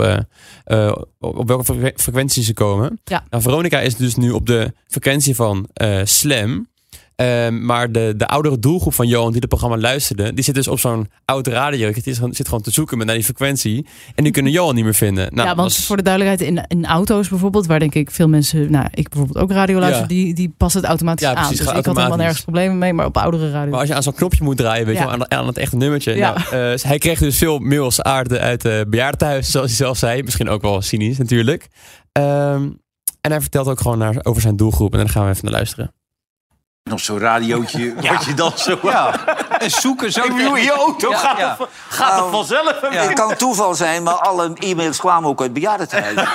op 1.19 1.49
welke 1.49 1.65
fre 1.65 1.93
frequenties 1.97 2.47
ze 2.47 2.55
komen. 2.55 3.01
Ja. 3.05 3.25
Nou, 3.31 3.43
Veronica 3.43 3.81
is 3.81 3.97
dus 3.97 4.15
nu 4.15 4.31
op 4.31 4.47
de 4.47 4.73
frequentie 4.87 5.35
van 5.35 5.69
Slam. 6.05 6.69
Uh, 7.21 7.49
maar 7.49 7.93
de, 7.93 8.15
de 8.17 8.27
oudere 8.27 8.59
doelgroep 8.59 8.95
van 8.95 9.07
Johan 9.07 9.31
die 9.31 9.41
het 9.41 9.49
programma 9.49 9.77
luisterde, 9.77 10.35
die 10.35 10.45
zit 10.45 10.55
dus 10.55 10.69
op 10.69 10.79
zo'n 10.79 11.09
oud 11.25 11.47
radio. 11.47 11.93
Die 11.93 12.15
zit, 12.15 12.37
zit 12.37 12.49
gewoon 12.49 12.63
te 12.63 12.71
zoeken 12.71 12.99
met 12.99 13.07
naar 13.07 13.17
die 13.17 13.25
frequentie. 13.25 13.87
En 14.15 14.25
die 14.25 14.33
kunnen 14.33 14.53
Johan 14.53 14.75
niet 14.75 14.85
meer 14.85 14.95
vinden. 14.95 15.35
Nou, 15.35 15.49
ja, 15.49 15.55
want 15.55 15.77
voor 15.77 15.97
de 15.97 16.03
duidelijkheid, 16.03 16.51
in, 16.51 16.65
in 16.79 16.87
auto's 16.87 17.29
bijvoorbeeld, 17.29 17.67
waar 17.67 17.79
denk 17.79 17.95
ik 17.95 18.11
veel 18.11 18.29
mensen, 18.29 18.71
nou, 18.71 18.87
ik 18.91 19.09
bijvoorbeeld 19.09 19.39
ook 19.45 19.51
radio 19.51 19.79
luister, 19.79 20.01
Ja. 20.03 20.07
die, 20.09 20.35
die 20.35 20.55
passen 20.57 20.81
het 20.81 20.89
automatisch 20.89 21.27
Ja, 21.27 21.35
aan. 21.35 21.51
Dus 21.51 21.61
ik 21.61 21.67
had 21.67 21.97
helemaal 21.97 22.17
nergens 22.17 22.41
problemen 22.43 22.79
mee, 22.79 22.93
maar 22.93 23.07
op 23.07 23.17
oudere 23.17 23.51
radio. 23.51 23.71
Maar 23.71 23.81
als 23.81 23.89
je 23.89 23.95
aan 23.95 24.03
zo'n 24.03 24.15
knopje 24.15 24.45
moet 24.45 24.57
draaien, 24.57 24.87
weet 24.87 24.97
je 24.97 25.03
wel, 25.03 25.13
aan, 25.13 25.31
aan 25.31 25.47
het 25.47 25.59
echte 25.59 25.77
nummertje. 25.77 26.15
Nou, 26.15 26.37
eh, 26.37 26.83
hij 26.83 26.99
kreeg 26.99 27.19
dus 27.19 27.39
veel 27.39 27.59
mails 27.59 28.03
aarde 28.03 28.39
uit 28.39 28.65
uh, 28.65 28.81
bejaardentehuis, 28.89 29.51
zoals 29.51 29.67
hij 29.67 29.77
zelf 29.77 29.97
zei. 29.97 30.23
Misschien 30.23 30.49
ook 30.49 30.63
wel 30.63 30.83
cynisch 30.83 31.19
natuurlijk. 31.19 31.69
Ehm, 32.13 32.69
en 33.21 33.31
hij 33.31 33.41
vertelt 33.41 33.69
ook 33.69 33.81
gewoon 33.81 33.99
naar, 33.99 34.17
over 34.23 34.43
zijn 34.43 34.57
doelgroep. 34.57 34.93
En 34.93 34.99
dan 34.99 35.09
gaan 35.09 35.25
we 35.25 35.31
even 35.31 35.45
naar 35.45 35.55
luisteren. 35.55 35.93
Nog 36.91 37.01
zo'n 37.01 37.19
radiootje, 37.19 37.95
wat 38.11 38.25
je 38.25 38.35
dan 38.35 38.53
zo... 38.57 38.79
Ja, 38.83 39.15
en 39.59 39.71
zoeken 39.71 40.13
zo. 40.13 40.23
Ik 40.23 40.37
bedoel, 40.37 40.57
je 40.57 40.71
auto 40.73 41.11
Ja, 41.11 41.17
gaat, 41.17 41.39
ja. 41.39 41.57
Er, 41.61 41.67
gaat 41.89 42.11
er 42.13 42.17
Nou, 42.19 42.31
vanzelf. 42.31 42.81
Ja. 42.91 43.03
Het 43.03 43.13
kan 43.13 43.37
toeval 43.37 43.75
zijn, 43.75 44.03
maar 44.03 44.15
alle 44.15 44.53
e-mails 44.55 44.99
kwamen 44.99 45.29
ook 45.29 45.41
uit 45.41 45.53
bejaardentehuis. 45.53 46.15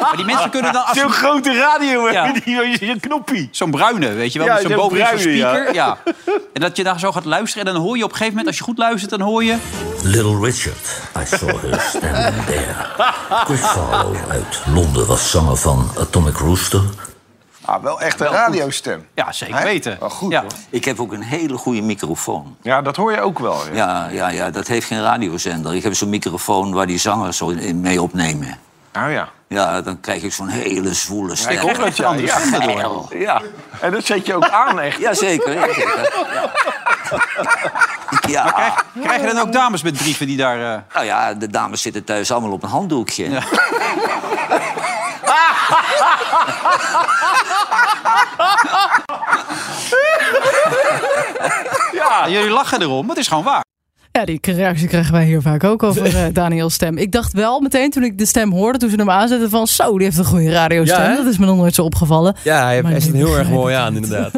Maar 0.00 0.16
die 0.16 0.24
mensen 0.24 0.50
kunnen 0.50 0.72
dan... 0.72 0.84
Als 0.84 0.98
Zo'n 0.98 1.10
grote 1.10 1.54
radio, 1.58 2.10
Ja. 2.10 2.32
die, 2.32 2.78
die, 2.78 3.00
knoppie. 3.00 3.48
Zo'n 3.52 3.70
bruine, 3.70 4.12
weet 4.12 4.32
je 4.32 4.38
wel, 4.38 4.48
Ja, 4.48 4.54
met 4.54 4.62
zo'n 4.62 4.70
zo'n 4.70 4.80
bovenin 4.80 5.06
zo'n 5.06 5.16
bruine, 5.16 5.38
speaker. 5.40 5.74
Ja. 5.74 5.96
En 6.54 6.60
dat 6.62 6.76
je 6.76 6.84
daar 6.84 6.98
zo 6.98 7.12
gaat 7.12 7.24
luisteren 7.24 7.66
en 7.66 7.72
dan 7.74 7.82
hoor 7.82 7.96
je 7.96 8.04
op 8.04 8.10
een 8.10 8.16
gegeven 8.16 8.36
moment... 8.36 8.46
als 8.46 8.56
je 8.58 8.64
goed 8.64 8.78
luistert, 8.78 9.10
dan 9.10 9.20
hoor 9.20 9.44
je... 9.44 9.56
Little 10.02 10.38
Richard, 10.40 11.00
I 11.18 11.36
saw 11.36 11.48
her 11.48 11.80
standing 11.88 12.44
there. 12.44 12.74
Chris 13.44 13.60
Farlow 13.60 14.16
uit 14.30 14.60
Londen 14.74 15.06
was 15.06 15.30
zanger 15.30 15.56
van 15.56 15.90
Atomic 16.00 16.36
Rooster. 16.36 16.80
Ah, 17.66 17.82
wel 17.82 18.00
echt 18.00 18.20
een 18.20 18.26
radiostem. 18.26 19.06
Ja, 19.14 19.32
zeker 19.32 19.56
Hè? 19.56 19.62
weten. 19.64 19.96
Wel 20.00 20.10
goed, 20.10 20.32
Ja. 20.32 20.40
hoor. 20.40 20.50
Ik 20.70 20.84
heb 20.84 21.00
ook 21.00 21.12
een 21.12 21.22
hele 21.22 21.56
goede 21.56 21.80
microfoon. 21.82 22.56
Ja, 22.62 22.82
dat 22.82 22.96
hoor 22.96 23.12
je 23.12 23.20
ook 23.20 23.38
wel. 23.38 23.58
Ja. 23.72 23.74
Ja, 23.74 24.08
ja, 24.10 24.28
ja, 24.28 24.50
dat 24.50 24.66
heeft 24.66 24.86
geen 24.86 25.02
radiozender. 25.02 25.74
Ik 25.74 25.82
heb 25.82 25.94
zo'n 25.94 26.08
microfoon 26.08 26.72
waar 26.74 26.86
die 26.86 26.98
zangers 26.98 27.36
zo 27.36 27.48
in- 27.48 27.80
mee 27.80 28.02
opnemen. 28.02 28.58
Nou 28.92 29.10
ja. 29.10 29.28
Ja, 29.48 29.80
dan 29.82 30.00
krijg 30.00 30.22
ik 30.22 30.32
zo'n 30.32 30.48
hele 30.48 30.94
zwoele 30.94 31.28
Ja, 31.28 31.34
stem. 31.36 31.52
ik 31.52 31.58
hoor 31.58 31.90
ja. 31.94 32.12
Ja. 32.14 32.36
Geil. 32.38 33.08
ja. 33.28 33.42
En 33.80 33.90
dat 33.92 34.04
zet 34.04 34.26
je 34.26 34.34
ook 34.34 34.48
aan, 34.48 34.80
echt. 34.80 34.98
Jazeker, 34.98 35.52
ja, 35.52 35.66
zeker. 35.74 36.10
Ja. 38.28 38.50
Krijg, 38.50 38.84
krijg 39.02 39.20
je 39.20 39.26
dan 39.26 39.38
ook 39.38 39.52
dames 39.52 39.82
met 39.82 39.96
brieven 39.96 40.26
die 40.26 40.36
daar... 40.36 40.74
eh, 40.74 40.80
Nou 40.94 41.06
ja, 41.06 41.34
de 41.34 41.48
dames 41.48 41.82
zitten 41.82 42.04
thuis 42.04 42.32
allemaal 42.32 42.52
op 42.52 42.62
een 42.62 42.68
handdoekje. 42.68 43.28
Ja, 51.92 52.28
jullie 52.28 52.50
lachen 52.50 52.80
erom, 52.82 53.00
maar 53.06 53.14
het 53.14 53.24
is 53.24 53.28
gewoon 53.28 53.44
waar. 53.44 53.64
Ja, 54.12 54.24
die 54.24 54.38
reactie 54.42 54.88
krijgen 54.88 55.12
wij 55.12 55.24
hier 55.24 55.42
vaak 55.42 55.64
ook 55.64 55.82
over 55.82 56.16
eh 56.16 56.24
Daniels 56.32 56.74
stem. 56.74 56.98
Ik 56.98 57.12
dacht 57.12 57.32
wel 57.32 57.60
meteen 57.60 57.90
toen 57.90 58.02
ik 58.02 58.18
de 58.18 58.26
stem 58.26 58.52
hoorde, 58.52 58.78
toen 58.78 58.90
ze 58.90 58.96
hem 58.96 59.10
aanzetten, 59.10 59.50
van 59.50 59.66
zo, 59.66 59.96
die 59.96 60.06
heeft 60.06 60.18
een 60.18 60.24
goede 60.24 60.50
radiostem. 60.50 61.02
Ja, 61.02 61.16
dat 61.16 61.26
is 61.26 61.38
me 61.38 61.46
nog 61.46 61.56
nooit 61.56 61.74
zo 61.74 61.82
opgevallen. 61.82 62.36
Ja, 62.42 62.64
hij, 62.64 62.80
hij 62.80 63.00
zit 63.00 63.12
nu 63.12 63.18
heel 63.18 63.36
erg 63.38 63.48
mooi 63.48 63.74
aan, 63.74 63.94
inderdaad. 63.94 64.32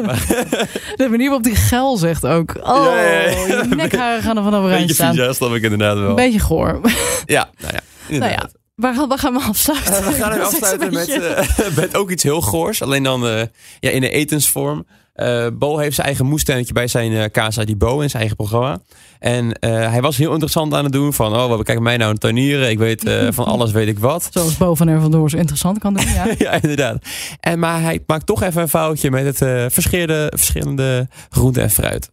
De 0.95 1.07
manier 1.09 1.25
waarop 1.25 1.43
die 1.43 1.55
geil 1.55 1.97
zegt 1.97 2.25
ook. 2.25 2.55
Oh, 2.63 2.85
Ja, 2.85 3.01
ja, 3.01 3.11
ja. 3.11 3.29
je 3.69 3.75
nekharen 3.75 4.21
gaan 4.21 4.37
er 4.37 4.43
van 4.43 4.55
overeind 4.55 4.79
beetje 4.79 4.93
staan. 4.95 5.13
vies, 5.15 5.23
ja, 5.25 5.33
snap 5.33 5.53
ik 5.53 5.63
inderdaad 5.63 5.97
wel. 5.97 6.09
Een 6.09 6.15
beetje 6.15 6.39
goor. 6.39 6.79
Ja, 7.25 7.49
nou 7.59 7.73
ja. 7.73 7.79
nou 8.07 8.13
inderdaad. 8.13 8.51
Waar, 8.79 8.93
gaan- 8.95 9.07
waar 9.07 9.19
gaan 9.19 9.33
we 9.33 9.39
afsluiten? 9.39 9.93
Eh, 9.93 10.07
we 10.07 10.13
gaan 10.13 10.31
hem 10.31 10.41
afsluiten 10.41 10.87
een 10.87 10.93
met, 10.93 11.09
eh, 11.09 11.75
met 11.81 11.95
ook 11.97 12.11
iets 12.11 12.23
heel 12.23 12.41
goors. 12.41 12.81
Alleen 12.81 13.03
dan 13.03 13.27
eh, 13.27 13.41
ja, 13.79 13.89
in 13.89 14.01
de 14.01 14.09
etensvorm. 14.09 14.85
Eh 15.13 15.47
Bo 15.53 15.77
heeft 15.77 15.95
zijn 15.95 16.07
eigen 16.07 16.25
moestuintje 16.25 16.73
bij 16.73 16.87
zijn 16.87 17.13
eh 17.13 17.23
Casa 17.31 17.63
di 17.63 17.75
Bo 17.75 17.99
in 17.99 18.09
zijn 18.09 18.21
eigen 18.21 18.35
programma. 18.35 18.79
En 19.19 19.53
eh, 19.53 19.71
hij 19.91 20.01
was 20.01 20.17
heel 20.17 20.31
interessant 20.31 20.73
aan 20.73 20.83
het 20.83 20.93
doen 20.93 21.13
van... 21.13 21.35
oh, 21.35 21.47
wat 21.47 21.63
kijken 21.63 21.83
mij 21.83 21.97
nou 21.97 22.09
aan 22.11 22.17
tuinieren. 22.17 22.69
Ik 22.69 22.77
weet 22.77 23.05
eh, 23.05 23.27
van 23.31 23.45
alles 23.53 23.71
weet 23.71 23.87
ik 23.87 23.99
wat. 23.99 24.27
Zoals 24.31 24.57
Bo 24.57 24.75
van 24.75 24.87
Ervandoor 24.87 25.29
zo 25.29 25.37
interessant 25.37 25.79
kan 25.79 25.93
doen, 25.93 26.07
ja. 26.13 26.25
ja, 26.37 26.51
inderdaad. 26.61 27.05
En, 27.39 27.59
maar 27.59 27.81
hij 27.81 28.03
maakt 28.07 28.25
toch 28.25 28.41
even 28.43 28.61
een 28.61 28.69
foutje 28.69 29.11
met 29.11 29.25
het 29.25 29.41
eh, 29.41 29.65
verschillende, 29.69 30.31
verschillende 30.35 31.07
groenten 31.29 31.61
en 31.63 31.69
fruit. 31.71 32.09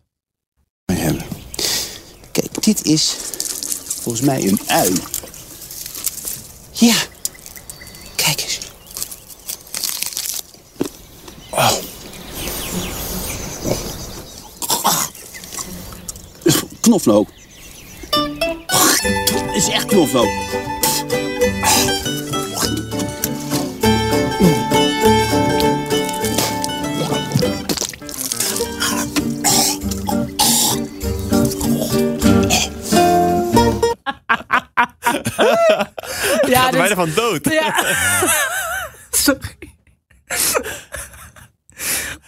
Kijk, 2.32 2.64
dit 2.64 2.84
is 2.84 3.16
volgens 4.02 4.26
mij 4.26 4.42
een 4.48 4.58
ui. 4.66 4.92
Ja. 6.78 6.94
Kijk 8.14 8.40
eens. 8.40 8.58
Oh. 11.50 11.72
Knoflook. 16.80 17.28
Is 19.54 19.68
echt 19.68 19.86
knoflook. 19.86 20.28
Ja, 36.48 36.70
dit- 36.70 36.80
bijna 36.80 36.94
van 36.94 37.10
dood. 37.14 37.52
Ja. 37.52 37.74
Sorry. 39.10 39.65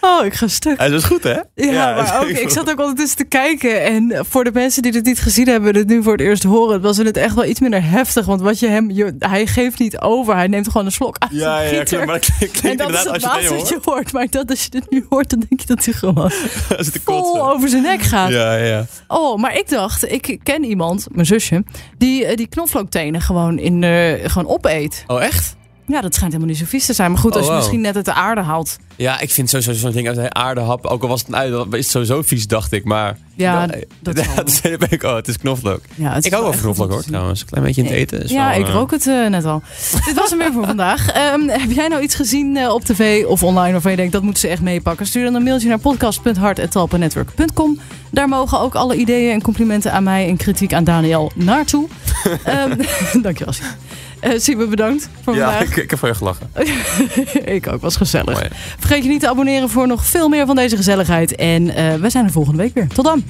Oh, 0.09 0.25
ik 0.25 0.33
ga 0.33 0.47
stuk. 0.47 0.81
Is 0.81 0.89
dus 0.89 1.03
goed, 1.03 1.23
hè? 1.23 1.37
Ja, 1.55 1.93
maar 1.93 2.19
ook, 2.21 2.27
ik 2.27 2.49
zat 2.49 2.69
ook 2.69 2.79
ondertussen 2.79 3.17
te 3.17 3.23
kijken. 3.23 3.83
En 3.83 4.25
voor 4.29 4.43
de 4.43 4.51
mensen 4.53 4.81
die 4.81 4.91
het 4.91 5.05
niet 5.05 5.19
gezien 5.19 5.47
hebben, 5.47 5.73
dit 5.73 5.87
nu 5.87 6.03
voor 6.03 6.11
het 6.11 6.21
eerst 6.21 6.43
horen, 6.43 6.81
was 6.81 6.97
het 6.97 7.17
echt 7.17 7.35
wel 7.35 7.45
iets 7.45 7.59
minder 7.59 7.83
heftig. 7.83 8.25
Want 8.25 8.41
wat 8.41 8.59
je 8.59 8.67
hem, 8.67 8.91
je, 8.91 9.15
hij 9.19 9.47
geeft 9.47 9.79
niet 9.79 9.99
over. 9.99 10.35
Hij 10.35 10.47
neemt 10.47 10.67
gewoon 10.67 10.85
een 10.85 10.91
slok 10.91 11.15
uit 11.19 11.31
Ja, 11.31 11.61
ja, 11.61 11.83
klopt. 11.83 12.05
Maar 12.05 12.15
het 12.15 12.51
klinkt 12.51 12.63
En 12.63 12.77
dat 12.77 12.89
is 12.89 12.99
het 12.99 13.07
als 13.07 13.21
je 13.21 13.27
het 13.27 13.35
laatste 13.35 13.55
wat 13.55 13.69
je 13.69 13.79
hoort. 13.83 14.13
Maar 14.13 14.27
dat, 14.29 14.49
als 14.49 14.63
je 14.63 14.69
dit 14.69 14.89
nu 14.89 15.05
hoort, 15.09 15.29
dan 15.29 15.43
denk 15.49 15.61
je 15.61 15.67
dat 15.67 15.85
hij 15.85 15.93
gewoon 15.93 16.31
het 16.67 16.99
vol 17.03 17.51
over 17.51 17.69
zijn 17.69 17.83
nek 17.83 18.01
gaat. 18.01 18.29
Ja, 18.29 18.55
ja. 18.55 18.85
Oh, 19.07 19.37
maar 19.37 19.57
ik 19.57 19.69
dacht, 19.69 20.11
ik 20.11 20.39
ken 20.43 20.63
iemand, 20.63 21.07
mijn 21.11 21.25
zusje, 21.25 21.63
die 21.97 22.25
eh, 22.25 22.35
die 22.35 22.47
knoflooktenen 22.47 23.21
gewoon, 23.21 23.59
in, 23.59 23.83
eh, 23.83 24.29
gewoon 24.29 24.47
opeet. 24.47 25.03
Oh, 25.07 25.23
echt? 25.23 25.57
Ja, 25.89 26.01
dat 26.01 26.13
schijnt 26.13 26.33
helemaal 26.33 26.53
niet 26.53 26.61
zo 26.63 26.69
vies 26.69 26.85
te 26.85 26.93
zijn. 26.93 27.11
Maar 27.11 27.19
goed, 27.19 27.31
als 27.31 27.39
Oh, 27.39 27.45
je 27.45 27.51
wow. 27.51 27.59
misschien 27.61 27.81
net 27.81 27.95
uit 27.95 28.05
de 28.05 28.13
aarde 28.13 28.41
haalt. 28.41 28.77
Ja, 28.95 29.19
ik 29.19 29.31
vind 29.31 29.49
sowieso 29.49 29.73
zo'n 29.73 29.91
ding 29.91 30.07
uit 30.07 30.15
de 30.15 30.33
aardehap, 30.33 30.85
ook 30.85 31.01
al 31.01 31.07
was 31.07 31.23
het 31.27 31.35
een 31.35 31.67
is 31.71 31.77
het 31.77 31.87
sowieso 31.89 32.21
vies, 32.21 32.47
dacht 32.47 32.71
ik. 32.71 32.83
Maar 32.83 33.17
Ja, 33.35 33.67
dat, 33.67 33.75
dat 34.15 34.25
dat 34.35 34.61
ben 34.79 34.91
ik, 34.91 35.03
oh, 35.03 35.15
het 35.15 35.27
is 35.27 35.37
knoflook. 35.37 35.81
Ja, 35.95 36.09
het 36.09 36.17
is 36.17 36.25
ik 36.25 36.31
hou 36.31 36.43
wel 36.43 36.53
van 36.53 36.61
knoflook 36.61 36.91
hoor, 36.91 37.03
trouwens. 37.03 37.41
Een 37.41 37.47
klein 37.47 37.63
beetje 37.63 37.81
in 37.81 37.87
het 37.87 37.97
eten. 37.97 38.23
is 38.23 38.31
ja, 38.31 38.49
wel, 38.49 38.59
ik 38.59 38.67
eh, 38.67 38.73
rook 38.73 38.91
het 38.91 39.07
eh, 39.07 39.27
net 39.27 39.45
al. 39.45 39.61
Dit 40.05 40.15
was 40.15 40.29
hem 40.29 40.39
weer 40.39 40.51
voor 40.51 40.65
vandaag. 40.65 41.11
Ehm, 41.11 41.47
heb 41.47 41.71
jij 41.71 41.87
nou 41.87 42.01
iets 42.01 42.15
gezien 42.15 42.57
eh, 42.57 42.73
op 42.73 42.83
tv 42.83 43.25
of 43.25 43.43
online 43.43 43.71
waarvan 43.71 43.91
je 43.91 43.97
denkt 43.97 44.11
dat 44.13 44.21
moeten 44.21 44.41
ze 44.41 44.47
echt 44.47 44.61
meepakken? 44.61 45.05
Stuur 45.05 45.23
dan 45.23 45.35
een 45.35 45.43
mailtje 45.43 45.67
naar 45.67 45.79
podcast.hart.talpanetwork.com. 45.79 47.79
Daar 48.11 48.27
mogen 48.29 48.59
ook 48.59 48.75
alle 48.75 48.95
ideeën 48.95 49.31
en 49.33 49.41
complimenten 49.41 49.91
aan 49.91 50.03
mij 50.03 50.27
en 50.27 50.37
kritiek 50.37 50.73
aan 50.73 50.83
Daniel 50.83 51.31
naartoe. 51.35 51.87
Ehm 52.43 52.77
dankjewel. 53.21 53.53
Eh 54.19 54.39
Siebe, 54.39 54.67
bedankt 54.67 55.09
voor 55.23 55.35
Ja, 55.35 55.51
vandaag. 55.51 55.67
ik, 55.69 55.83
ik 55.83 55.89
heb 55.89 55.99
je 55.99 56.15
gelachen. 56.15 56.51
ik 57.55 57.67
ook, 57.67 57.81
was 57.81 57.95
gezellig. 57.95 58.33
Mooi. 58.33 58.47
Vergeet 58.79 59.03
je 59.03 59.09
niet 59.09 59.19
te 59.19 59.29
abonneren 59.29 59.69
voor 59.69 59.87
nog 59.87 60.05
veel 60.05 60.29
meer 60.29 60.45
van 60.45 60.55
deze 60.55 60.75
gezelligheid. 60.75 61.35
En 61.35 61.75
eh, 61.75 61.93
we 61.93 62.09
zijn 62.09 62.25
er 62.25 62.31
volgende 62.31 62.57
week 62.57 62.73
weer. 62.73 62.87
Tot 62.87 63.05
dan. 63.05 63.23